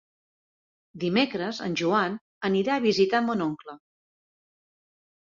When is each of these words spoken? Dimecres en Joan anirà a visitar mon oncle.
Dimecres 1.01 1.59
en 1.65 1.75
Joan 1.81 2.15
anirà 2.49 2.77
a 2.77 2.83
visitar 2.85 3.19
mon 3.27 3.43
oncle. 3.47 3.75